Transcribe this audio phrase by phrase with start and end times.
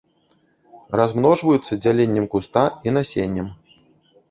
[0.99, 3.47] Размножваюцца дзяленнем куста і насеннем.